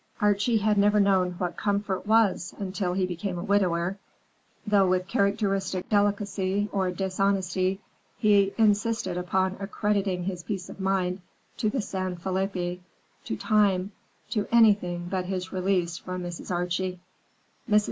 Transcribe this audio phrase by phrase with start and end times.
[0.19, 3.99] Archie had never known what comfort was until he became a widower,
[4.65, 7.79] though with characteristic delicacy, or dishonesty,
[8.17, 11.21] he insisted upon accrediting his peace of mind
[11.55, 12.81] to the San Felipe,
[13.25, 13.91] to Time,
[14.31, 16.49] to anything but his release from Mrs.
[16.49, 16.99] Archie.
[17.69, 17.79] Mrs.